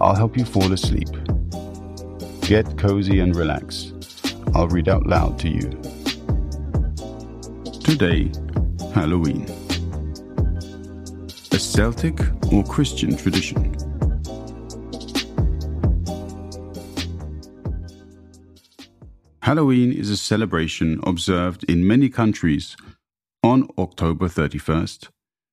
I'll 0.00 0.14
help 0.14 0.36
you 0.36 0.44
fall 0.44 0.72
asleep. 0.72 1.08
Get 2.42 2.76
cozy 2.78 3.20
and 3.20 3.34
relax. 3.34 3.92
I'll 4.54 4.68
read 4.68 4.88
out 4.88 5.06
loud 5.06 5.38
to 5.40 5.48
you. 5.48 5.70
Today, 7.80 8.30
Halloween. 8.94 9.44
A 11.52 11.58
Celtic 11.58 12.18
or 12.52 12.64
Christian 12.64 13.16
tradition? 13.16 13.76
Halloween 19.42 19.92
is 19.92 20.08
a 20.08 20.16
celebration 20.16 21.00
observed 21.04 21.64
in 21.64 21.86
many 21.86 22.08
countries 22.08 22.76
on 23.42 23.68
October 23.76 24.26
31st, 24.26 25.08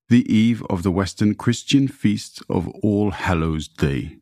the 0.08 0.34
eve 0.34 0.64
of 0.70 0.84
the 0.84 0.92
Western 0.92 1.36
Christian 1.36 1.90
feast 1.90 2.42
of 2.50 2.70
All 2.82 3.12
Hallows 3.12 3.68
Day. 3.68 4.21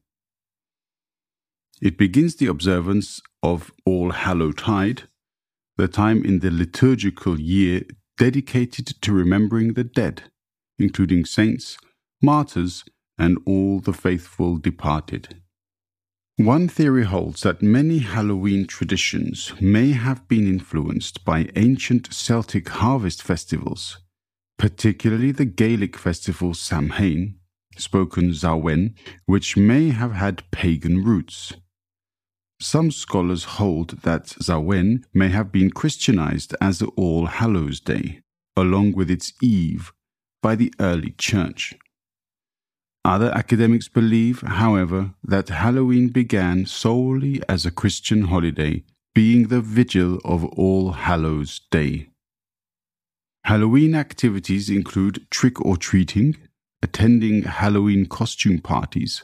It 1.82 1.98
begins 1.98 2.36
the 2.36 2.48
observance 2.48 3.22
of 3.42 3.72
All 3.86 4.12
Hallowtide, 4.12 5.04
the 5.78 5.88
time 5.88 6.26
in 6.26 6.40
the 6.40 6.52
liturgical 6.52 7.40
year 7.40 7.84
dedicated 8.18 8.88
to 9.02 9.14
remembering 9.14 9.74
the 9.74 9.86
dead, 9.86 10.24
including 10.78 11.24
saints, 11.24 11.78
martyrs, 12.22 12.84
and 13.18 13.38
all 13.46 13.80
the 13.80 13.94
faithful 13.94 14.58
departed. 14.58 15.42
One 16.36 16.68
theory 16.68 17.06
holds 17.06 17.42
that 17.42 17.62
many 17.62 18.00
Halloween 18.00 18.68
traditions 18.68 19.54
may 19.62 19.92
have 19.92 20.28
been 20.28 20.48
influenced 20.48 21.24
by 21.24 21.50
ancient 21.56 22.14
Celtic 22.14 22.68
harvest 22.68 23.24
festivals, 23.24 24.00
particularly 24.58 25.32
the 25.32 25.46
Gaelic 25.46 25.96
festival 25.96 26.54
Samhain, 26.54 27.40
spoken 27.78 28.34
Samhain, 28.34 28.96
which 29.26 29.56
may 29.56 29.90
have 29.90 30.12
had 30.12 30.44
pagan 30.52 31.04
roots. 31.06 31.54
Some 32.62 32.92
scholars 32.92 33.46
hold 33.46 34.02
that 34.02 34.28
Samhain 34.28 35.06
may 35.14 35.30
have 35.30 35.50
been 35.50 35.72
Christianized 35.72 36.54
as 36.60 36.82
All 36.98 37.28
Hallows 37.28 37.80
Day, 37.80 38.20
along 38.58 38.94
with 38.94 39.10
its 39.10 39.32
eve, 39.42 39.94
by 40.42 40.56
the 40.56 40.74
early 40.80 41.12
church. 41.18 41.76
Other 43.06 43.32
academics 43.34 43.88
believe, 43.88 44.42
however, 44.42 45.14
that 45.24 45.48
Halloween 45.48 46.10
began 46.10 46.66
solely 46.66 47.42
as 47.48 47.66
a 47.66 47.72
Christian 47.72 48.24
holiday, 48.24 48.84
being 49.16 49.48
the 49.48 49.62
vigil 49.62 50.20
of 50.26 50.44
All 50.44 50.92
Hallows 50.92 51.62
Day. 51.72 52.10
Halloween 53.46 53.96
activities 53.96 54.70
include 54.70 55.26
trick 55.32 55.62
or 55.62 55.78
treating, 55.78 56.36
attending 56.84 57.44
Halloween 57.44 58.06
costume 58.06 58.60
parties, 58.60 59.24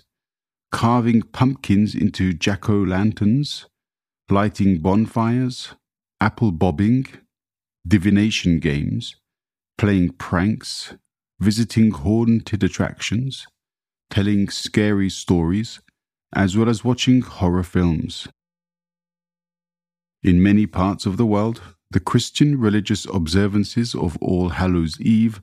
carving 0.76 1.22
pumpkins 1.22 1.96
into 1.96 2.34
jack 2.34 2.70
o' 2.70 2.84
lanterns, 2.84 3.66
lighting 4.30 4.78
bonfires, 4.80 5.74
apple 6.20 6.52
bobbing, 6.52 7.08
divination 7.88 8.60
games, 8.60 9.16
playing 9.78 10.10
pranks, 10.10 10.94
visiting 11.40 11.92
haunted 11.92 12.62
attractions, 12.62 13.48
telling 14.10 14.50
scary 14.50 15.10
stories, 15.10 15.80
as 16.34 16.58
well 16.58 16.68
as 16.68 16.84
watching 16.84 17.22
horror 17.22 17.64
films. 17.64 18.28
In 20.24 20.44
many 20.44 20.68
parts 20.68 21.06
of 21.06 21.16
the 21.16 21.26
world, 21.26 21.62
the 21.90 22.02
Christian 22.02 22.60
religious 22.60 23.06
observances 23.06 23.96
of 23.96 24.18
All 24.18 24.50
Hallows 24.50 25.00
Eve 25.00 25.40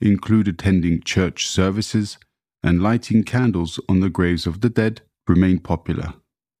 include 0.00 0.48
attending 0.48 1.00
church 1.02 1.46
services 1.46 2.18
and 2.62 2.82
lighting 2.82 3.24
candles 3.24 3.80
on 3.88 4.00
the 4.00 4.10
graves 4.10 4.46
of 4.46 4.60
the 4.60 4.70
dead 4.70 5.02
remain 5.26 5.58
popular, 5.58 6.14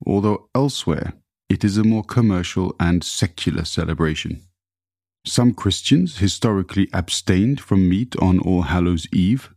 although 0.06 0.48
elsewhere 0.54 1.14
it 1.48 1.64
is 1.64 1.76
a 1.76 1.84
more 1.84 2.04
commercial 2.04 2.74
and 2.80 3.04
secular 3.04 3.64
celebration. 3.64 4.40
Some 5.24 5.54
Christians 5.54 6.18
historically 6.18 6.88
abstained 6.92 7.60
from 7.60 7.88
meat 7.88 8.16
on 8.16 8.40
All 8.40 8.62
Hallows 8.62 9.06
Eve, 9.12 9.54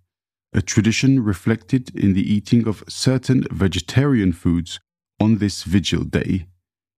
a 0.53 0.61
tradition 0.61 1.23
reflected 1.23 1.95
in 1.95 2.13
the 2.13 2.33
eating 2.33 2.67
of 2.67 2.83
certain 2.87 3.45
vegetarian 3.51 4.31
foods 4.31 4.79
on 5.19 5.37
this 5.37 5.63
vigil 5.63 6.03
day, 6.03 6.47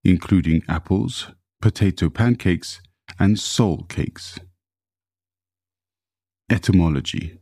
including 0.03 0.63
apples, 0.67 1.31
potato 1.61 2.09
pancakes, 2.09 2.81
and 3.19 3.39
soul 3.39 3.83
cakes. 3.87 4.39
Etymology 6.49 7.39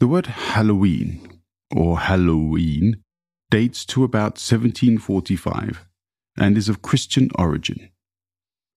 the 0.00 0.08
word 0.08 0.26
Halloween, 0.26 1.40
or 1.76 2.00
Halloween, 2.00 3.02
dates 3.50 3.84
to 3.84 4.02
about 4.02 4.40
1745 4.40 5.86
and 6.38 6.56
is 6.56 6.70
of 6.70 6.80
Christian 6.80 7.28
origin. 7.38 7.90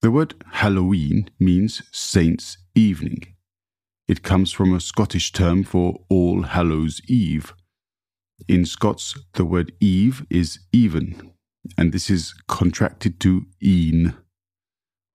The 0.01 0.11
word 0.11 0.35
Halloween 0.51 1.29
means 1.39 1.81
Saints' 1.93 2.57
Evening. 2.75 3.35
It 4.05 4.21
comes 4.21 4.51
from 4.51 4.73
a 4.73 4.81
Scottish 4.81 5.31
term 5.31 5.63
for 5.63 6.01
All 6.09 6.41
Hallows 6.41 7.01
Eve. 7.07 7.53
In 8.49 8.65
Scots, 8.65 9.17
the 9.35 9.45
word 9.45 9.71
Eve 9.79 10.25
is 10.29 10.59
even, 10.73 11.31
and 11.77 11.93
this 11.93 12.09
is 12.09 12.33
contracted 12.49 13.21
to 13.21 13.45
een. 13.63 14.13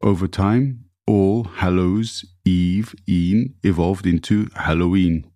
Over 0.03 0.27
time, 0.27 0.87
All 1.07 1.45
Hallows 1.45 2.25
Eve, 2.47 2.95
een 3.07 3.57
evolved 3.63 4.07
into 4.07 4.49
Halloween. 4.55 5.31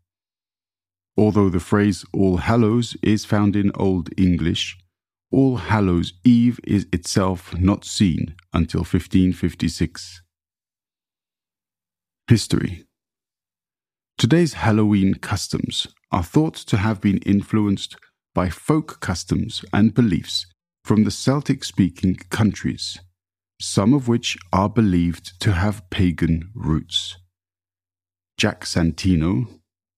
Although 1.16 1.50
the 1.50 1.60
phrase 1.60 2.04
All 2.12 2.38
Hallows 2.38 2.96
is 3.02 3.24
found 3.24 3.54
in 3.54 3.70
Old 3.74 4.08
English, 4.16 4.78
All 5.30 5.56
Hallows 5.56 6.14
Eve 6.24 6.58
is 6.64 6.86
itself 6.92 7.54
not 7.58 7.84
seen 7.84 8.34
until 8.52 8.80
1556. 8.80 10.22
History 12.28 12.84
Today's 14.16 14.54
Halloween 14.54 15.14
customs 15.14 15.86
are 16.10 16.22
thought 16.22 16.54
to 16.54 16.76
have 16.78 17.00
been 17.00 17.18
influenced 17.18 17.96
by 18.34 18.48
folk 18.48 19.00
customs 19.00 19.64
and 19.72 19.92
beliefs 19.92 20.46
from 20.84 21.04
the 21.04 21.10
Celtic 21.10 21.64
speaking 21.64 22.16
countries, 22.30 22.98
some 23.60 23.92
of 23.92 24.08
which 24.08 24.38
are 24.52 24.68
believed 24.68 25.38
to 25.40 25.52
have 25.52 25.88
pagan 25.90 26.50
roots. 26.54 27.16
Jack 28.38 28.64
Santino, 28.64 29.48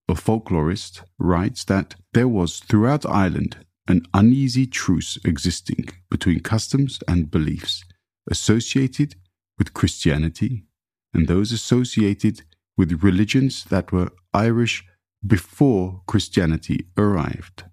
a 0.08 0.14
folklorist, 0.14 1.02
writes 1.18 1.64
that 1.64 1.94
there 2.12 2.28
was 2.28 2.60
throughout 2.60 3.06
Ireland 3.06 3.64
an 3.86 4.02
uneasy 4.14 4.66
truce 4.66 5.18
existing 5.24 5.88
between 6.10 6.40
customs 6.40 6.98
and 7.06 7.30
beliefs 7.30 7.84
associated 8.30 9.14
with 9.58 9.74
Christianity 9.74 10.64
and 11.12 11.28
those 11.28 11.52
associated 11.52 12.42
with 12.76 13.02
religions 13.02 13.64
that 13.64 13.92
were 13.92 14.10
Irish 14.32 14.84
before 15.26 16.02
Christianity 16.06 16.86
arrived. 16.96 17.64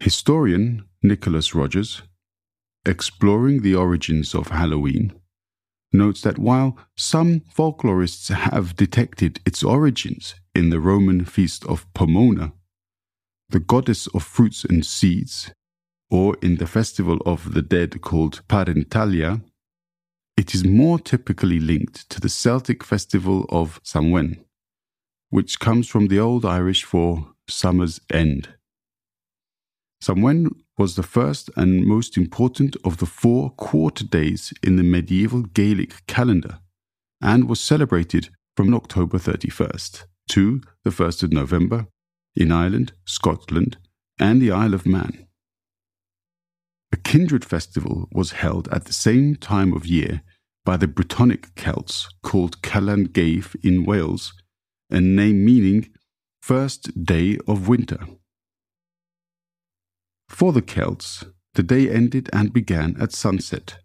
Historian 0.00 0.84
Nicholas 1.02 1.54
Rogers, 1.54 2.02
exploring 2.86 3.62
the 3.62 3.74
origins 3.74 4.34
of 4.34 4.48
Halloween, 4.48 5.12
notes 5.92 6.20
that 6.22 6.38
while 6.38 6.76
some 6.96 7.40
folklorists 7.40 8.32
have 8.34 8.76
detected 8.76 9.40
its 9.46 9.62
origins 9.62 10.34
in 10.54 10.70
the 10.70 10.80
Roman 10.80 11.24
feast 11.24 11.64
of 11.66 11.86
Pomona, 11.94 12.52
the 13.48 13.60
goddess 13.60 14.06
of 14.08 14.22
fruits 14.22 14.64
and 14.64 14.84
seeds, 14.84 15.52
or 16.10 16.36
in 16.42 16.56
the 16.56 16.66
festival 16.66 17.18
of 17.24 17.54
the 17.54 17.62
dead 17.62 18.00
called 18.00 18.42
Parentalia, 18.48 19.42
it 20.36 20.54
is 20.54 20.64
more 20.64 20.98
typically 20.98 21.58
linked 21.58 22.08
to 22.10 22.20
the 22.20 22.28
Celtic 22.28 22.84
festival 22.84 23.46
of 23.48 23.80
Samhain, 23.82 24.44
which 25.30 25.58
comes 25.58 25.88
from 25.88 26.08
the 26.08 26.20
Old 26.20 26.44
Irish 26.44 26.84
for 26.84 27.34
summer's 27.48 28.00
end. 28.10 28.48
Samhain 30.00 30.50
was 30.78 30.94
the 30.94 31.02
first 31.02 31.50
and 31.56 31.84
most 31.84 32.16
important 32.16 32.76
of 32.84 32.98
the 32.98 33.06
four 33.06 33.50
quarter 33.50 34.04
days 34.04 34.54
in 34.62 34.76
the 34.76 34.84
medieval 34.84 35.42
Gaelic 35.42 36.06
calendar 36.06 36.60
and 37.20 37.48
was 37.48 37.60
celebrated 37.60 38.30
from 38.56 38.72
October 38.72 39.18
31st 39.18 40.04
to 40.30 40.60
the 40.84 40.90
1st 40.90 41.24
of 41.24 41.32
November 41.32 41.88
in 42.36 42.52
Ireland, 42.52 42.92
Scotland, 43.04 43.76
and 44.20 44.40
the 44.40 44.52
Isle 44.52 44.74
of 44.74 44.86
Man. 44.86 45.26
A 46.92 46.96
kindred 46.96 47.44
festival 47.44 48.08
was 48.12 48.32
held 48.32 48.68
at 48.68 48.84
the 48.84 48.92
same 48.92 49.34
time 49.36 49.72
of 49.72 49.84
year 49.84 50.22
by 50.64 50.76
the 50.76 50.86
Brittonic 50.86 51.54
Celts 51.56 52.08
called 52.22 52.62
Calan 52.62 53.08
Gaeaf 53.08 53.56
in 53.64 53.84
Wales, 53.84 54.32
a 54.90 55.00
name 55.00 55.44
meaning 55.44 55.88
first 56.40 57.04
day 57.04 57.36
of 57.46 57.68
winter. 57.68 57.98
For 60.28 60.52
the 60.52 60.62
Celts, 60.62 61.24
the 61.54 61.62
day 61.62 61.90
ended 61.90 62.30
and 62.32 62.52
began 62.52 62.96
at 63.00 63.12
sunset. 63.12 63.78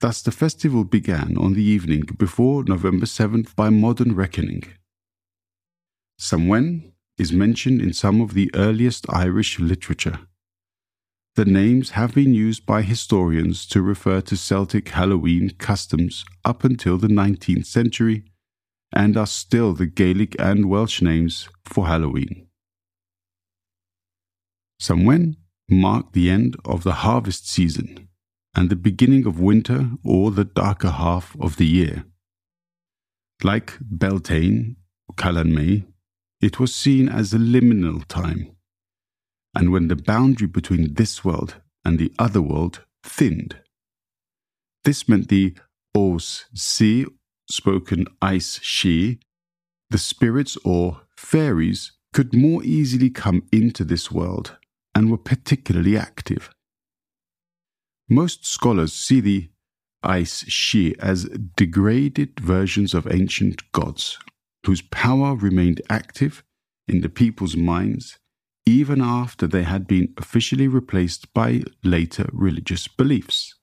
Thus, 0.00 0.22
the 0.22 0.30
festival 0.30 0.84
began 0.84 1.36
on 1.36 1.54
the 1.54 1.62
evening 1.62 2.02
before 2.16 2.62
November 2.64 3.06
7th 3.06 3.56
by 3.56 3.70
modern 3.70 4.14
reckoning. 4.14 4.64
Samhain 6.18 6.92
is 7.16 7.32
mentioned 7.32 7.80
in 7.80 7.92
some 7.92 8.20
of 8.20 8.34
the 8.34 8.50
earliest 8.54 9.06
Irish 9.08 9.58
literature. 9.58 10.20
The 11.34 11.44
names 11.44 11.90
have 11.90 12.14
been 12.14 12.34
used 12.34 12.66
by 12.66 12.82
historians 12.82 13.66
to 13.66 13.82
refer 13.82 14.20
to 14.22 14.36
Celtic 14.36 14.88
Halloween 14.88 15.50
customs 15.50 16.24
up 16.44 16.64
until 16.64 16.98
the 16.98 17.08
19th 17.08 17.66
century 17.66 18.24
and 18.92 19.16
are 19.16 19.26
still 19.26 19.72
the 19.72 19.86
Gaelic 19.86 20.34
and 20.40 20.68
Welsh 20.68 21.00
names 21.02 21.48
for 21.64 21.86
Halloween. 21.86 22.47
Samhain 24.80 25.36
marked 25.68 26.12
the 26.12 26.30
end 26.30 26.56
of 26.64 26.84
the 26.84 26.94
harvest 27.04 27.48
season 27.48 28.08
and 28.54 28.70
the 28.70 28.76
beginning 28.76 29.26
of 29.26 29.40
winter 29.40 29.90
or 30.04 30.30
the 30.30 30.44
darker 30.44 30.90
half 30.90 31.36
of 31.40 31.56
the 31.56 31.66
year. 31.66 32.04
Like 33.42 33.78
Beltane, 33.80 34.76
Mai, 35.16 35.84
it 36.40 36.58
was 36.58 36.74
seen 36.74 37.08
as 37.08 37.32
a 37.32 37.38
liminal 37.38 38.04
time, 38.06 38.56
and 39.54 39.70
when 39.70 39.88
the 39.88 39.96
boundary 39.96 40.46
between 40.46 40.94
this 40.94 41.24
world 41.24 41.60
and 41.84 41.98
the 41.98 42.12
other 42.18 42.42
world 42.42 42.84
thinned. 43.02 43.60
This 44.84 45.08
meant 45.08 45.28
the 45.28 45.54
Aes 45.96 46.44
Sídhe, 46.54 47.06
spoken 47.50 48.06
ice 48.22 48.60
she, 48.62 49.18
the 49.90 49.98
spirits 49.98 50.56
or 50.64 51.00
fairies 51.16 51.92
could 52.12 52.34
more 52.34 52.62
easily 52.64 53.10
come 53.10 53.42
into 53.52 53.84
this 53.84 54.10
world 54.10 54.56
and 54.94 55.10
were 55.10 55.18
particularly 55.18 55.96
active. 55.96 56.50
Most 58.08 58.46
scholars 58.46 58.92
see 58.92 59.20
the 59.20 59.50
Aes 60.04 60.44
Sídhe 60.44 60.98
as 60.98 61.24
degraded 61.56 62.40
versions 62.40 62.94
of 62.94 63.12
ancient 63.12 63.70
gods, 63.72 64.18
whose 64.64 64.82
power 64.82 65.34
remained 65.34 65.82
active 65.90 66.42
in 66.86 67.00
the 67.00 67.08
people's 67.08 67.56
minds 67.56 68.18
even 68.68 69.00
after 69.00 69.46
they 69.46 69.62
had 69.62 69.86
been 69.86 70.12
officially 70.18 70.68
replaced 70.68 71.32
by 71.32 71.62
later 71.82 72.28
religious 72.32 72.86
beliefs. 72.86 73.54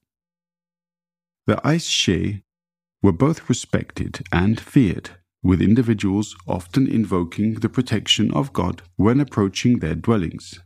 The 1.45 1.61
Aes 1.63 1.85
Sídhe 1.85 2.41
were 3.03 3.11
both 3.11 3.47
respected 3.47 4.25
and 4.31 4.59
feared, 4.59 5.11
with 5.43 5.61
individuals 5.61 6.35
often 6.47 6.87
invoking 6.87 7.53
the 7.55 7.69
protection 7.69 8.33
of 8.33 8.51
God 8.51 8.81
when 8.95 9.19
approaching 9.19 9.77
their 9.77 9.93
dwellings. 9.93 10.59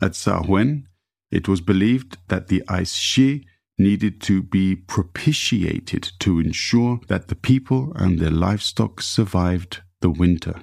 At 0.00 0.14
Samhain, 0.14 0.88
it 1.30 1.48
was 1.48 1.60
believed 1.60 2.18
that 2.28 2.48
the 2.48 2.62
Aes 2.70 2.92
Sídhe 2.92 3.44
needed 3.78 4.20
to 4.22 4.42
be 4.42 4.76
propitiated 4.76 6.10
to 6.20 6.40
ensure 6.40 7.00
that 7.08 7.28
the 7.28 7.34
people 7.34 7.92
and 7.94 8.18
their 8.18 8.30
livestock 8.30 9.00
survived 9.00 9.82
the 10.00 10.10
winter. 10.10 10.54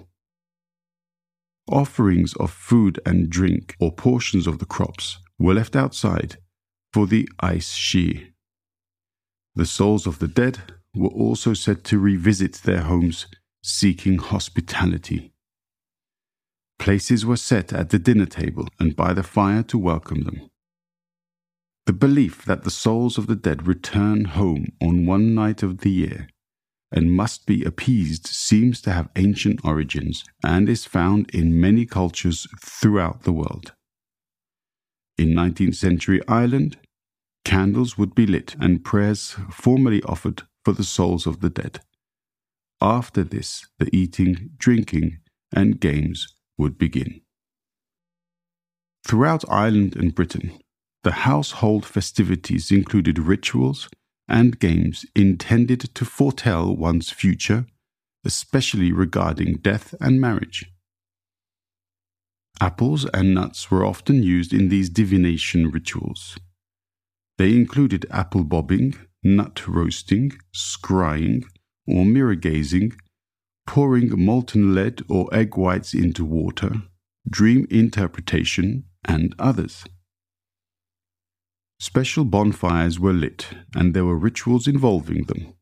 Offerings 1.69 2.33
of 2.35 2.51
food 2.51 2.99
and 3.05 3.29
drink 3.29 3.75
or 3.79 3.91
portions 3.91 4.47
of 4.47 4.59
the 4.59 4.65
crops 4.65 5.19
were 5.39 5.53
left 5.53 5.75
outside 5.75 6.37
for 6.93 7.07
the 7.07 7.27
Aes 7.43 7.67
Sídhe. 7.67 8.31
The 9.55 9.65
souls 9.65 10.05
of 10.05 10.19
the 10.19 10.27
dead 10.27 10.59
were 10.93 11.09
also 11.09 11.53
said 11.53 11.83
to 11.85 11.99
revisit 11.99 12.55
their 12.63 12.81
homes 12.81 13.27
seeking 13.63 14.17
hospitality. 14.17 15.33
Places 16.79 17.25
were 17.25 17.37
set 17.37 17.73
at 17.73 17.89
the 17.89 17.99
dinner 17.99 18.25
table 18.25 18.67
and 18.79 18.95
by 18.95 19.13
the 19.13 19.23
fire 19.23 19.63
to 19.63 19.77
welcome 19.77 20.21
them. 20.23 20.49
The 21.85 21.93
belief 21.93 22.45
that 22.45 22.63
the 22.63 22.71
souls 22.71 23.17
of 23.17 23.27
the 23.27 23.35
dead 23.35 23.67
return 23.67 24.25
home 24.25 24.67
on 24.81 25.05
one 25.05 25.35
night 25.35 25.63
of 25.63 25.79
the 25.79 25.91
year 25.91 26.27
and 26.91 27.11
must 27.11 27.45
be 27.45 27.63
appeased 27.63 28.27
seems 28.27 28.81
to 28.81 28.91
have 28.91 29.09
ancient 29.15 29.59
origins 29.63 30.23
and 30.43 30.69
is 30.69 30.85
found 30.85 31.29
in 31.31 31.59
many 31.59 31.85
cultures 31.85 32.47
throughout 32.63 33.23
the 33.23 33.33
world. 33.33 33.73
In 35.17 35.29
19th 35.29 35.75
century 35.75 36.21
Ireland, 36.27 36.77
candles 37.43 37.97
would 37.97 38.15
be 38.15 38.25
lit 38.25 38.55
and 38.59 38.83
prayers 38.83 39.35
formally 39.51 40.01
offered 40.03 40.43
for 40.63 40.73
the 40.73 40.83
souls 40.83 41.27
of 41.27 41.41
the 41.41 41.49
dead. 41.49 41.81
After 42.81 43.23
this, 43.23 43.65
the 43.79 43.95
eating, 43.95 44.51
drinking, 44.57 45.19
and 45.53 45.79
games 45.79 46.35
would 46.57 46.77
begin. 46.77 47.21
Throughout 49.05 49.43
Ireland 49.49 49.95
and 49.95 50.15
Britain, 50.15 50.59
the 51.03 51.11
household 51.11 51.85
festivities 51.85 52.71
included 52.71 53.19
rituals 53.19 53.89
and 54.27 54.59
games 54.59 55.05
intended 55.15 55.81
to 55.93 56.05
foretell 56.05 56.75
one's 56.75 57.11
future, 57.11 57.67
especially 58.23 58.91
regarding 58.91 59.57
death 59.57 59.93
and 60.01 60.19
marriage. 60.19 60.65
Apples 62.59 63.05
and 63.13 63.35
nuts 63.35 63.69
were 63.69 63.85
often 63.85 64.23
used 64.23 64.53
in 64.53 64.69
these 64.69 64.89
divination 64.89 65.69
rituals. 65.69 66.37
They 67.37 67.51
included 67.51 68.07
apple 68.09 68.45
bobbing, 68.45 68.95
nut 69.23 69.67
roasting, 69.67 70.31
scrying, 70.55 71.43
or 71.85 72.05
mirror 72.05 72.35
gazing, 72.35 72.93
pouring 73.65 74.23
molten 74.23 74.73
lead 74.73 75.03
or 75.09 75.33
egg 75.33 75.57
whites 75.57 75.93
into 75.93 76.23
water, 76.23 76.83
dream 77.29 77.67
interpretation, 77.69 78.85
and 79.03 79.35
others. 79.39 79.85
Special 81.79 82.23
bonfires 82.25 82.99
were 82.99 83.13
lit, 83.13 83.49
and 83.75 83.93
there 83.93 84.05
were 84.05 84.17
rituals 84.17 84.67
involving 84.67 85.25
them. 85.25 85.53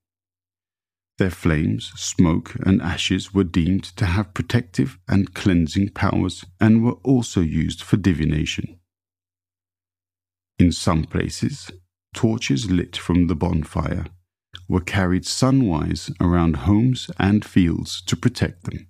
Their 1.18 1.32
flames, 1.32 1.92
smoke, 1.96 2.56
and 2.66 2.82
ashes 2.82 3.34
were 3.34 3.44
deemed 3.44 3.84
to 3.98 4.06
have 4.06 4.34
protective 4.34 4.98
and 5.08 5.34
cleansing 5.34 5.90
powers 5.90 6.46
and 6.60 6.84
were 6.84 7.00
also 7.04 7.42
used 7.42 7.82
for 7.82 7.98
divination. 7.98 8.80
In 10.58 10.72
some 10.72 11.04
places, 11.04 11.72
torches 12.14 12.70
lit 12.70 12.96
from 12.96 13.28
the 13.28 13.36
bonfire 13.36 14.06
were 14.68 14.82
carried 14.82 15.24
sunwise 15.24 16.14
around 16.20 16.58
homes 16.58 17.10
and 17.20 17.44
fields 17.44 18.02
to 18.04 18.16
protect 18.16 18.64
them. 18.64 18.88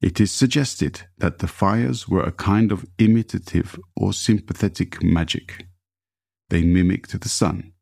It 0.00 0.20
is 0.20 0.30
suggested 0.30 1.02
that 1.18 1.38
the 1.38 1.48
fires 1.48 2.08
were 2.08 2.22
a 2.22 2.32
kind 2.32 2.72
of 2.72 2.84
imitative 2.98 3.78
or 3.96 4.12
sympathetic 4.12 5.02
magic. 5.02 5.66
They 6.50 6.62
mimicked 6.62 7.18
the 7.18 7.28
sun, 7.28 7.72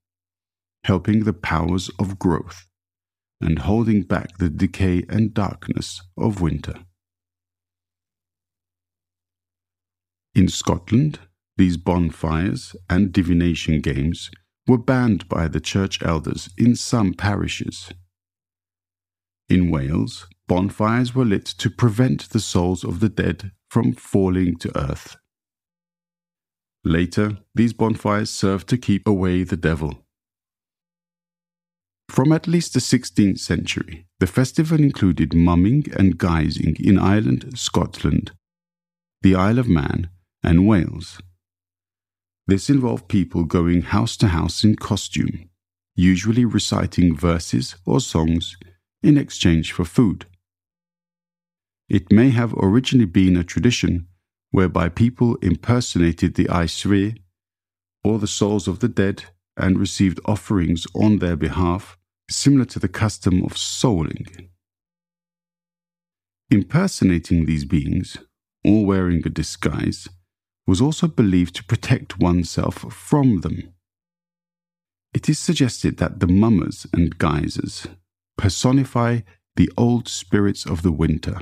helping 0.84 1.24
the 1.24 1.32
powers 1.32 1.90
of 1.98 2.18
growth 2.18 2.66
and 3.40 3.58
holding 3.58 4.02
back 4.02 4.38
the 4.38 4.48
decay 4.48 5.04
and 5.08 5.34
darkness 5.34 6.00
of 6.16 6.40
winter. 6.40 6.74
In 10.34 10.48
Scotland, 10.48 11.18
these 11.56 11.76
bonfires 11.76 12.74
and 12.88 13.12
divination 13.12 13.80
games 13.80 14.30
were 14.66 14.78
banned 14.78 15.28
by 15.28 15.48
the 15.48 15.60
church 15.60 16.02
elders 16.02 16.48
in 16.56 16.76
some 16.76 17.14
parishes. 17.14 17.92
In 19.48 19.70
Wales, 19.70 20.26
bonfires 20.46 21.14
were 21.14 21.24
lit 21.24 21.44
to 21.44 21.70
prevent 21.70 22.30
the 22.30 22.40
souls 22.40 22.84
of 22.84 23.00
the 23.00 23.08
dead 23.08 23.52
from 23.68 23.92
falling 23.92 24.56
to 24.58 24.78
earth. 24.78 25.16
Later, 26.84 27.38
these 27.54 27.72
bonfires 27.72 28.30
served 28.30 28.68
to 28.68 28.78
keep 28.78 29.06
away 29.06 29.44
the 29.44 29.56
devil. 29.56 30.04
From 32.08 32.32
at 32.32 32.46
least 32.46 32.74
the 32.74 32.80
16th 32.80 33.38
century, 33.38 34.06
the 34.20 34.26
festival 34.26 34.78
included 34.78 35.32
mumming 35.32 35.86
and 35.98 36.18
guising 36.18 36.78
in 36.78 36.98
Ireland, 36.98 37.58
Scotland, 37.58 38.32
the 39.22 39.34
Isle 39.34 39.58
of 39.58 39.68
Man, 39.68 40.10
and 40.42 40.66
Wales. 40.66 41.20
This 42.46 42.68
involved 42.68 43.08
people 43.08 43.44
going 43.44 43.82
house 43.82 44.16
to 44.18 44.28
house 44.28 44.64
in 44.64 44.76
costume, 44.76 45.48
usually 45.94 46.44
reciting 46.44 47.16
verses 47.16 47.76
or 47.86 48.00
songs 48.00 48.56
in 49.02 49.16
exchange 49.16 49.72
for 49.72 49.84
food. 49.84 50.26
It 51.88 52.10
may 52.10 52.30
have 52.30 52.54
originally 52.54 53.06
been 53.06 53.36
a 53.36 53.44
tradition 53.44 54.06
whereby 54.50 54.88
people 54.88 55.36
impersonated 55.36 56.34
the 56.34 56.48
Aes 56.50 56.74
Sídhe 56.82 57.18
or 58.04 58.18
the 58.18 58.26
souls 58.26 58.66
of 58.66 58.80
the 58.80 58.88
dead 58.88 59.24
and 59.56 59.78
received 59.78 60.20
offerings 60.24 60.86
on 60.94 61.18
their 61.18 61.36
behalf, 61.36 61.98
similar 62.30 62.64
to 62.64 62.78
the 62.78 62.88
custom 62.88 63.44
of 63.44 63.52
souling. 63.52 64.48
Impersonating 66.50 67.46
these 67.46 67.64
beings, 67.64 68.18
or 68.64 68.84
wearing 68.84 69.22
a 69.24 69.30
disguise, 69.30 70.08
was 70.66 70.80
also 70.80 71.08
believed 71.08 71.54
to 71.56 71.64
protect 71.64 72.18
oneself 72.18 72.76
from 72.92 73.40
them. 73.40 73.72
It 75.12 75.28
is 75.28 75.38
suggested 75.38 75.98
that 75.98 76.20
the 76.20 76.26
mummers 76.26 76.86
and 76.92 77.18
guisers 77.18 77.86
personify 78.38 79.20
the 79.56 79.70
old 79.76 80.08
spirits 80.08 80.64
of 80.64 80.82
the 80.82 80.92
winter 80.92 81.38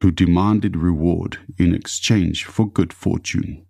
who 0.00 0.10
demanded 0.10 0.76
reward 0.76 1.38
in 1.58 1.74
exchange 1.74 2.44
for 2.44 2.70
good 2.70 2.92
fortune. 2.92 3.66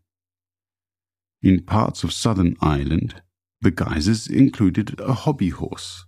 In 1.42 1.62
parts 1.62 2.04
of 2.04 2.12
southern 2.12 2.56
Ireland, 2.60 3.22
the 3.60 3.70
guisers 3.70 4.30
included 4.30 4.98
a 5.00 5.12
hobby 5.12 5.50
horse. 5.50 6.04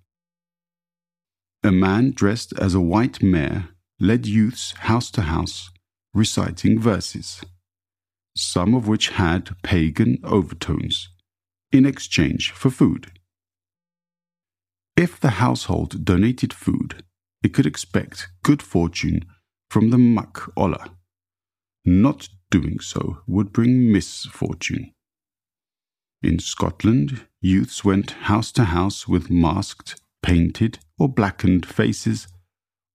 A 1.62 1.70
man 1.70 2.12
dressed 2.12 2.52
as 2.58 2.74
a 2.74 2.80
white 2.80 3.22
mare 3.22 3.68
led 3.98 4.26
youths 4.26 4.72
house 4.72 5.10
to 5.12 5.22
house 5.22 5.70
reciting 6.14 6.80
verses, 6.80 7.42
some 8.36 8.74
of 8.74 8.86
which 8.88 9.10
had 9.10 9.56
pagan 9.62 10.18
overtones, 10.24 11.08
in 11.72 11.86
exchange 11.86 12.50
for 12.52 12.70
food. 12.70 13.12
If 14.96 15.18
the 15.18 15.30
household 15.30 16.04
donated 16.04 16.52
food, 16.52 17.02
it 17.42 17.54
could 17.54 17.66
expect 17.66 18.28
good 18.42 18.62
fortune 18.62 19.24
from 19.70 19.90
the 19.90 19.98
Muck 19.98 20.52
Olla. 20.56 20.96
Not 21.84 22.28
doing 22.50 22.80
so 22.80 23.18
would 23.26 23.52
bring 23.52 23.90
misfortune. 23.90 24.92
In 26.22 26.38
Scotland, 26.38 27.26
youths 27.40 27.82
went 27.84 28.10
house 28.10 28.52
to 28.52 28.64
house 28.64 29.08
with 29.08 29.30
masked, 29.30 30.00
painted, 30.22 30.80
or 30.98 31.08
blackened 31.08 31.64
faces, 31.64 32.28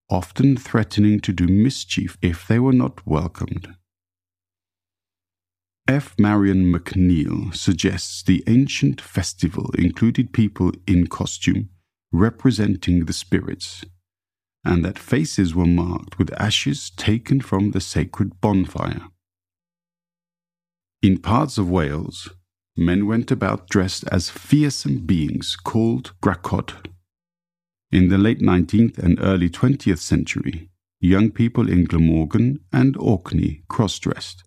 often 0.08 0.56
threatening 0.56 1.18
to 1.20 1.32
do 1.32 1.48
mischief 1.48 2.16
if 2.22 2.46
they 2.46 2.60
were 2.60 2.72
not 2.72 3.04
welcomed. 3.04 3.74
F. 5.88 6.18
Marion 6.18 6.72
McNeill 6.72 7.54
suggests 7.54 8.20
the 8.20 8.42
ancient 8.48 9.00
festival 9.00 9.70
included 9.78 10.32
people 10.32 10.72
in 10.84 11.06
costume 11.06 11.68
representing 12.10 13.04
the 13.04 13.12
spirits, 13.12 13.84
and 14.64 14.84
that 14.84 14.98
faces 14.98 15.54
were 15.54 15.66
marked 15.66 16.18
with 16.18 16.32
ashes 16.40 16.90
taken 16.90 17.40
from 17.40 17.70
the 17.70 17.80
sacred 17.80 18.40
bonfire. 18.40 19.02
In 21.02 21.18
parts 21.18 21.56
of 21.56 21.70
Wales, 21.70 22.30
men 22.76 23.06
went 23.06 23.30
about 23.30 23.68
dressed 23.68 24.04
as 24.10 24.28
fearsome 24.28 25.06
beings 25.06 25.54
called 25.54 26.14
Gwrachod. 26.20 26.90
In 27.92 28.08
the 28.08 28.18
late 28.18 28.40
19th 28.40 28.98
and 28.98 29.20
early 29.20 29.48
20th 29.48 30.00
century, 30.00 30.68
young 30.98 31.30
people 31.30 31.70
in 31.70 31.84
Glamorgan 31.84 32.58
and 32.72 32.96
Orkney 32.96 33.62
cross 33.68 34.00
dressed. 34.00 34.42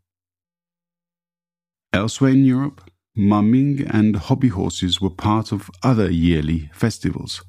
Elsewhere 1.92 2.32
in 2.32 2.46
Europe, 2.46 2.90
mumming 3.16 3.86
and 3.88 4.16
hobby 4.16 4.50
horses 4.50 5.02
were 5.02 5.10
part 5.10 5.52
of 5.52 5.72
other 5.84 6.10
yearly 6.10 6.70
festivals. 6.74 7.44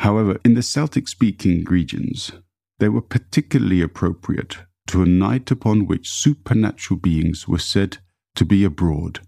However, 0.00 0.38
in 0.44 0.54
the 0.54 0.62
Celtic 0.62 1.08
speaking 1.08 1.64
regions, 1.64 2.32
they 2.78 2.88
were 2.88 3.02
particularly 3.02 3.80
appropriate 3.80 4.58
to 4.88 5.02
a 5.02 5.06
night 5.06 5.50
upon 5.50 5.86
which 5.86 6.10
supernatural 6.10 6.98
beings 6.98 7.46
were 7.46 7.58
said 7.58 7.98
to 8.34 8.44
be 8.44 8.64
abroad 8.64 9.20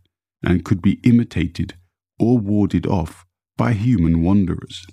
and 0.42 0.64
could 0.64 0.80
be 0.80 1.00
imitated 1.04 1.74
or 2.18 2.38
warded 2.38 2.86
off 2.86 3.26
by 3.56 3.72
human 3.72 4.22
wanderers. 4.22 4.86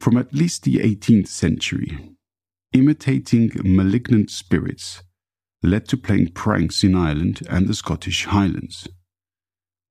From 0.00 0.16
at 0.16 0.32
least 0.32 0.62
the 0.62 0.78
18th 0.78 1.28
century, 1.28 2.12
imitating 2.72 3.50
malignant 3.64 4.30
spirits 4.30 5.02
led 5.62 5.88
to 5.88 5.96
playing 5.96 6.32
pranks 6.32 6.84
in 6.84 6.94
Ireland 6.94 7.46
and 7.48 7.66
the 7.66 7.74
Scottish 7.74 8.26
Highlands. 8.26 8.88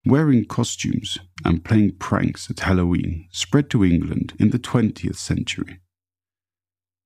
Wearing 0.05 0.45
costumes 0.45 1.17
and 1.43 1.65
playing 1.65 1.97
pranks 1.97 2.50
at 2.50 2.62
Halloween 2.62 3.27
spread 3.31 3.69
to 3.71 3.83
England 3.83 4.33
in 4.39 4.51
the 4.51 4.59
20th 4.59 5.17
century. 5.17 5.79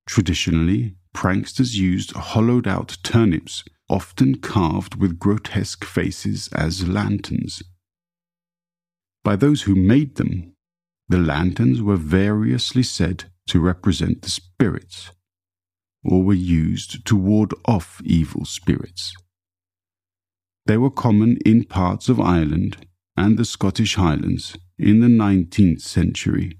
Traditionally, 0.07 0.95
pranksters 1.15 1.73
used 1.75 2.11
hollowed 2.11 2.67
out 2.67 2.97
turnips 3.03 3.63
often 3.89 4.35
carved 4.35 4.95
with 4.95 5.19
grotesque 5.19 5.83
faces 5.83 6.47
as 6.53 6.87
lanterns. 6.87 7.63
By 9.23 9.35
those 9.35 9.63
who 9.63 9.75
made 9.75 10.15
them, 10.15 10.53
the 11.09 11.19
lanterns 11.19 11.81
were 11.81 11.97
variously 11.97 12.83
said 12.83 13.25
to 13.47 13.59
represent 13.59 14.21
the 14.21 14.29
spirits, 14.29 15.11
or 16.03 16.24
were 16.24 16.34
used 16.34 17.05
to 17.05 17.15
ward 17.15 17.53
off 17.65 18.01
evil 18.03 18.46
spirits. 18.46 19.13
They 20.65 20.77
were 20.77 20.91
common 20.91 21.38
in 21.46 21.63
parts 21.65 22.10
of 22.10 22.20
Ireland 22.20 22.86
and 23.17 23.38
the 23.38 23.46
Scottish 23.46 23.96
Highlands 23.96 24.58
in 24.77 25.00
the 25.00 25.08
19th 25.08 25.81
century, 25.81 26.58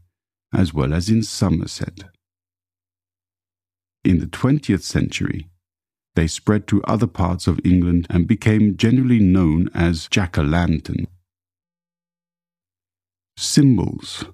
as 0.54 0.74
well 0.74 0.94
as 0.94 1.10
in 1.10 1.24
Somerset. 1.24 2.04
In 4.04 4.20
the 4.20 4.26
20th 4.26 4.82
century, 4.82 5.48
they 6.16 6.28
spread 6.28 6.68
to 6.68 6.84
other 6.84 7.08
parts 7.08 7.48
of 7.48 7.60
England 7.64 8.08
and 8.10 8.28
became 8.28 8.76
generally 8.76 9.20
known 9.20 9.70
as 9.74 10.08
jack 10.10 10.38
o' 10.38 10.44
lantern. 10.44 11.08
Symbols 13.38 14.26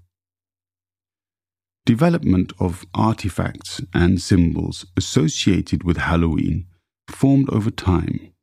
Development 1.87 2.51
of 2.59 2.85
artifacts 2.93 3.79
and 3.93 4.21
symbols 4.21 4.85
associated 4.97 5.85
with 5.85 5.95
Halloween 5.95 6.65
formed 7.09 7.49
over 7.49 7.71
time. 7.71 8.33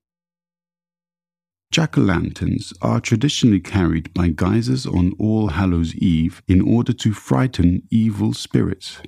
Jack 1.70 1.98
o' 1.98 2.00
lanterns 2.00 2.72
are 2.80 3.00
traditionally 3.00 3.60
carried 3.60 4.14
by 4.14 4.30
guisers 4.30 4.86
on 4.86 5.12
All 5.18 5.48
Hallows 5.48 5.94
Eve 5.96 6.40
in 6.48 6.62
order 6.62 6.94
to 6.94 7.12
frighten 7.12 7.82
evil 7.90 8.32
spirits. 8.32 9.02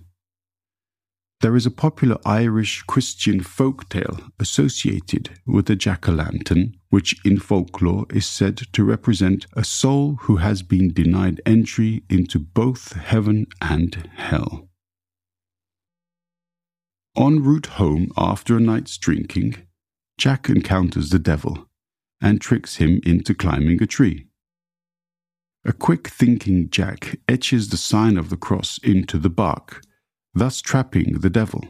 There 1.41 1.55
is 1.55 1.67
a 1.67 1.71
popular 1.71 2.17
Irish 2.25 2.83
Christian 2.83 3.43
folk 3.43 3.91
tale 3.91 4.21
associated 4.41 5.39
with 5.45 5.67
the 5.67 5.77
jack 5.77 6.09
o' 6.09 6.13
lantern, 6.13 6.77
which 6.89 7.15
in 7.27 7.39
folklore 7.39 8.07
is 8.11 8.25
said 8.25 8.57
to 8.73 8.85
represent 8.85 9.47
a 9.55 9.63
soul 9.63 10.17
who 10.23 10.37
has 10.37 10.63
been 10.63 10.95
denied 10.95 11.43
entry 11.45 12.05
into 12.09 12.39
both 12.39 12.93
heaven 12.93 13.47
and 13.61 14.09
hell. 14.15 14.69
En 17.17 17.43
route 17.43 17.67
home 17.67 18.11
after 18.17 18.57
a 18.57 18.61
night's 18.61 18.97
drinking, 18.97 19.57
Jack 20.19 20.49
encounters 20.49 21.11
the 21.11 21.19
devil 21.19 21.69
and 22.21 22.41
tricks 22.41 22.77
him 22.77 23.01
into 23.05 23.35
climbing 23.35 23.83
a 23.83 23.87
tree. 23.87 24.27
A 25.67 25.75
quick 25.75 26.09
thinking 26.09 26.71
Jack 26.71 27.19
etches 27.29 27.69
the 27.69 27.77
sign 27.77 28.17
of 28.17 28.31
the 28.31 28.37
cross 28.39 28.79
into 28.83 29.19
the 29.19 29.29
bark 29.29 29.83
thus 30.37 30.61
trapping 30.61 31.21
the 31.21 31.31
devil. 31.31 31.65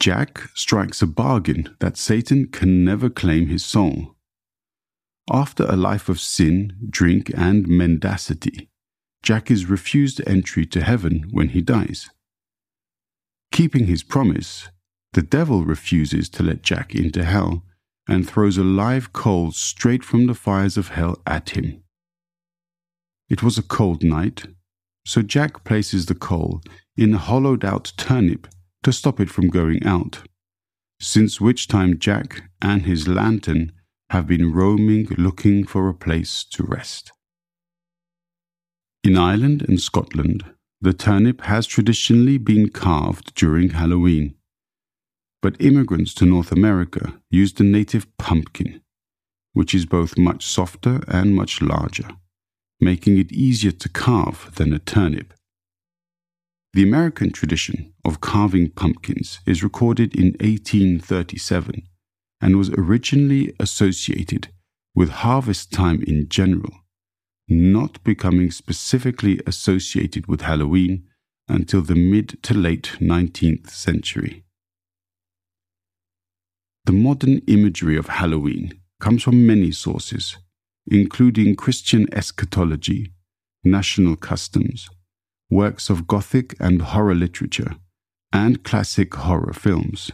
Jack 0.00 0.48
strikes 0.54 1.02
a 1.02 1.06
bargain 1.06 1.76
that 1.78 1.98
Satan 1.98 2.48
can 2.48 2.84
never 2.84 3.10
claim 3.10 3.46
his 3.46 3.64
soul. 3.64 4.16
After 5.30 5.64
a 5.64 5.76
life 5.76 6.08
of 6.08 6.18
sin, 6.18 6.76
drink, 6.90 7.30
and 7.36 7.68
mendacity, 7.68 8.70
Jack 9.22 9.50
is 9.50 9.66
refused 9.66 10.20
entry 10.26 10.66
to 10.66 10.82
heaven 10.82 11.28
when 11.30 11.50
he 11.50 11.60
dies. 11.60 12.08
Keeping 13.52 13.86
his 13.86 14.02
promise, 14.02 14.68
the 15.12 15.22
devil 15.22 15.64
refuses 15.64 16.28
to 16.30 16.42
let 16.42 16.62
Jack 16.62 16.94
into 16.94 17.22
hell 17.22 17.64
and 18.08 18.28
throws 18.28 18.58
a 18.58 18.64
live 18.64 19.12
coal 19.12 19.52
straight 19.52 20.04
from 20.04 20.26
the 20.26 20.34
fires 20.34 20.76
of 20.76 20.88
hell 20.88 21.16
at 21.26 21.50
him. 21.50 21.82
It 23.28 23.42
was 23.42 23.56
a 23.56 23.62
cold 23.62 24.02
night, 24.02 24.46
so 25.06 25.22
Jack 25.22 25.64
places 25.64 26.06
the 26.06 26.14
coal 26.14 26.62
in 26.96 27.14
a 27.14 27.18
hollowed 27.18 27.64
out 27.64 27.92
turnip 27.96 28.46
to 28.82 28.92
stop 28.92 29.20
it 29.20 29.30
from 29.30 29.48
going 29.48 29.84
out, 29.84 30.22
since 31.00 31.40
which 31.40 31.68
time 31.68 31.98
Jack 31.98 32.42
and 32.62 32.86
his 32.86 33.08
lantern 33.08 33.72
have 34.10 34.26
been 34.26 34.52
roaming 34.52 35.06
looking 35.18 35.64
for 35.64 35.88
a 35.88 35.94
place 35.94 36.44
to 36.44 36.62
rest. 36.62 37.12
In 39.02 39.18
Ireland 39.18 39.62
and 39.68 39.80
Scotland, 39.80 40.44
the 40.80 40.92
turnip 40.92 41.42
has 41.42 41.66
traditionally 41.66 42.38
been 42.38 42.70
carved 42.70 43.34
during 43.34 43.70
Halloween, 43.70 44.34
but 45.42 45.60
immigrants 45.60 46.14
to 46.14 46.24
North 46.24 46.52
America 46.52 47.20
used 47.30 47.58
the 47.58 47.64
native 47.64 48.06
pumpkin, 48.16 48.80
which 49.52 49.74
is 49.74 49.84
both 49.84 50.16
much 50.16 50.46
softer 50.46 51.02
and 51.06 51.34
much 51.34 51.60
larger, 51.60 52.08
making 52.80 53.18
it 53.18 53.30
easier 53.30 53.72
to 53.72 53.90
carve 53.90 54.54
than 54.54 54.72
a 54.72 54.78
turnip. 54.78 55.33
The 56.74 56.82
American 56.82 57.30
tradition 57.30 57.92
of 58.04 58.20
carving 58.20 58.68
pumpkins 58.70 59.38
is 59.46 59.62
recorded 59.62 60.12
in 60.16 60.34
1837 60.40 61.82
and 62.40 62.56
was 62.56 62.70
originally 62.70 63.54
associated 63.60 64.48
with 64.92 65.22
harvest 65.22 65.70
time 65.70 66.02
in 66.02 66.28
general, 66.28 66.72
not 67.46 68.02
becoming 68.02 68.50
specifically 68.50 69.40
associated 69.46 70.26
with 70.26 70.40
Halloween 70.40 71.04
until 71.46 71.80
the 71.80 71.94
mid 71.94 72.42
to 72.42 72.54
late 72.54 72.96
19th 73.00 73.70
century. 73.70 74.42
The 76.86 76.92
modern 76.92 77.38
imagery 77.46 77.96
of 77.96 78.08
Halloween 78.08 78.80
comes 78.98 79.22
from 79.22 79.46
many 79.46 79.70
sources, 79.70 80.38
including 80.88 81.54
Christian 81.54 82.12
eschatology, 82.12 83.12
national 83.62 84.16
customs, 84.16 84.88
works 85.50 85.90
of 85.90 86.06
Gothic 86.06 86.54
and 86.58 86.82
horror 86.82 87.14
literature, 87.14 87.76
and 88.32 88.64
classic 88.64 89.14
horror 89.14 89.52
films. 89.52 90.10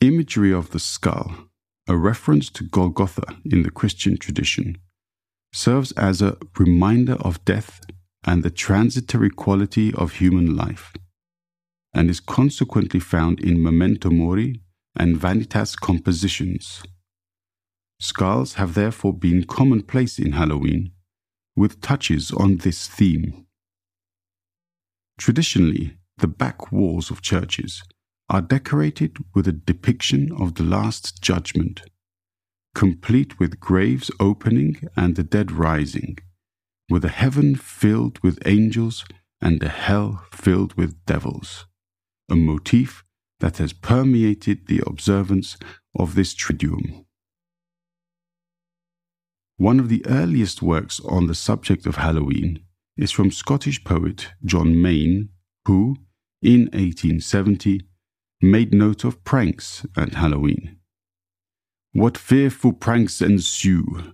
Imagery 0.00 0.52
of 0.52 0.70
the 0.70 0.78
skull, 0.78 1.48
a 1.88 1.96
reference 1.96 2.50
to 2.50 2.64
Golgotha 2.64 3.38
in 3.44 3.62
the 3.62 3.70
Christian 3.70 4.18
tradition, 4.18 4.76
serves 5.52 5.92
as 5.92 6.20
a 6.20 6.36
reminder 6.58 7.14
of 7.14 7.44
death 7.44 7.80
and 8.24 8.42
the 8.42 8.50
transitory 8.50 9.30
quality 9.30 9.94
of 9.94 10.14
human 10.14 10.56
life, 10.56 10.92
and 11.94 12.10
is 12.10 12.20
consequently 12.20 13.00
found 13.00 13.40
in 13.40 13.62
Memento 13.62 14.10
Mori 14.10 14.60
and 14.96 15.16
Vanitas 15.16 15.78
compositions. 15.78 16.82
Skulls 18.00 18.54
have 18.54 18.74
therefore 18.74 19.14
been 19.14 19.44
commonplace 19.44 20.18
in 20.18 20.32
Halloween, 20.32 20.90
with 21.56 21.80
touches 21.80 22.30
on 22.30 22.58
this 22.58 22.86
theme. 22.86 23.46
Traditionally, 25.18 25.96
the 26.18 26.26
back 26.26 26.70
walls 26.70 27.10
of 27.10 27.22
churches 27.22 27.82
are 28.28 28.42
decorated 28.42 29.16
with 29.34 29.48
a 29.48 29.52
depiction 29.52 30.30
of 30.38 30.56
the 30.56 30.62
Last 30.62 31.22
Judgment, 31.22 31.82
complete 32.74 33.38
with 33.38 33.58
graves 33.58 34.10
opening 34.20 34.88
and 34.96 35.16
the 35.16 35.22
dead 35.22 35.50
rising, 35.50 36.18
with 36.90 37.04
a 37.04 37.08
heaven 37.08 37.54
filled 37.54 38.18
with 38.22 38.46
angels 38.46 39.04
and 39.40 39.62
a 39.62 39.68
hell 39.68 40.24
filled 40.32 40.74
with 40.74 41.04
devils, 41.06 41.66
a 42.30 42.36
motif 42.36 43.02
that 43.40 43.58
has 43.58 43.72
permeated 43.72 44.66
the 44.66 44.82
observance 44.86 45.56
of 45.98 46.14
this 46.14 46.34
Triduum. 46.34 47.05
One 49.58 49.80
of 49.80 49.88
the 49.88 50.04
earliest 50.06 50.60
works 50.60 51.00
on 51.00 51.28
the 51.28 51.34
subject 51.34 51.86
of 51.86 51.96
Halloween 51.96 52.60
is 52.96 53.10
from 53.10 53.30
Scottish 53.30 53.84
poet 53.84 54.28
John 54.44 54.80
Mayne, 54.82 55.30
who, 55.64 55.96
in 56.42 56.64
1870, 56.74 57.80
made 58.42 58.74
note 58.74 59.02
of 59.04 59.24
pranks 59.24 59.86
at 59.96 60.14
Halloween. 60.14 60.76
What 61.92 62.18
fearful 62.18 62.74
pranks 62.74 63.22
ensue! 63.22 64.12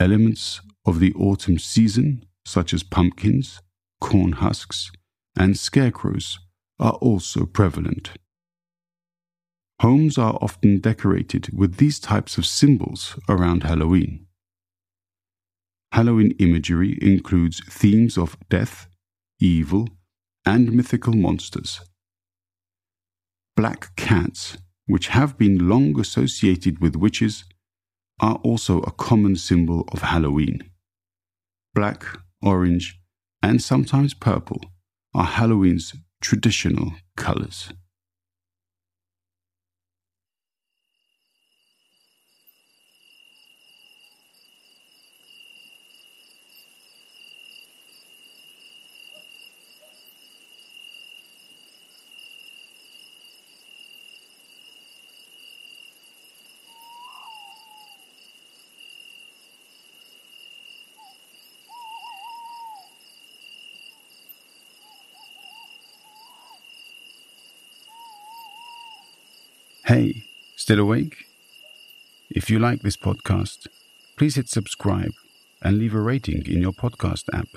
Elements 0.00 0.60
of 0.84 0.98
the 0.98 1.14
autumn 1.14 1.60
season, 1.60 2.26
such 2.44 2.74
as 2.74 2.82
pumpkins, 2.82 3.62
corn 4.00 4.32
husks, 4.32 4.90
and 5.36 5.56
scarecrows, 5.56 6.40
are 6.80 6.94
also 6.94 7.46
prevalent. 7.46 8.10
Homes 9.80 10.18
are 10.18 10.38
often 10.40 10.78
decorated 10.78 11.50
with 11.52 11.76
these 11.76 11.98
types 11.98 12.38
of 12.38 12.46
symbols 12.46 13.18
around 13.28 13.64
Halloween. 13.64 14.26
Halloween 15.92 16.32
imagery 16.38 16.98
includes 17.00 17.60
themes 17.68 18.16
of 18.16 18.36
death, 18.48 18.88
evil, 19.40 19.88
and 20.46 20.72
mythical 20.72 21.14
monsters. 21.14 21.80
Black 23.56 23.94
cats, 23.96 24.58
which 24.86 25.08
have 25.08 25.38
been 25.38 25.68
long 25.68 25.98
associated 25.98 26.80
with 26.80 26.96
witches, 26.96 27.44
are 28.20 28.36
also 28.36 28.80
a 28.80 28.92
common 28.92 29.36
symbol 29.36 29.88
of 29.92 30.02
Halloween. 30.02 30.70
Black, 31.74 32.04
orange, 32.42 33.00
and 33.42 33.62
sometimes 33.62 34.14
purple 34.14 34.60
are 35.14 35.24
Halloween's 35.24 35.94
traditional 36.20 36.92
colors. 37.16 37.72
Hey, 69.86 70.24
still 70.56 70.80
awake? 70.80 71.26
If 72.30 72.48
you 72.48 72.58
like 72.58 72.80
this 72.80 72.96
podcast, 72.96 73.66
please 74.16 74.36
hit 74.36 74.48
subscribe 74.48 75.12
and 75.60 75.76
leave 75.76 75.94
a 75.94 76.00
rating 76.00 76.46
in 76.46 76.62
your 76.62 76.72
podcast 76.72 77.24
app. 77.34 77.48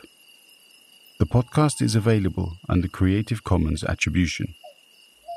The 1.20 1.26
podcast 1.26 1.82
is 1.82 1.96
available 1.96 2.58
under 2.68 2.90
Creative 2.90 3.46
Commons 3.46 3.82
Attribution. 3.82 4.56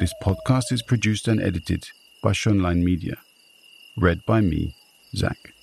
This 0.00 0.12
podcast 0.20 0.72
is 0.72 0.82
produced 0.82 1.28
and 1.28 1.40
edited 1.40 1.86
by 2.24 2.32
Schønlein 2.32 2.82
Media. 2.82 3.18
Read 3.96 4.26
by 4.26 4.40
me, 4.40 4.74
Zach. 5.14 5.54